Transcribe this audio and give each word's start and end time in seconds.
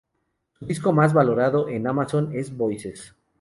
Su 0.57 0.65
disco 0.65 0.93
más 0.93 1.13
valorado 1.13 1.69
en 1.69 1.85
Amazon 1.85 2.31
es 2.33 2.57
"Voices". 2.57 3.13